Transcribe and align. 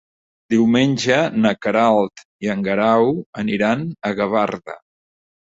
Diumenge 0.53 1.17
na 1.43 1.51
Queralt 1.65 2.23
i 2.47 2.51
en 2.55 2.63
Guerau 2.71 3.13
aniran 3.45 3.85
a 4.11 4.15
Gavarda. 4.23 4.81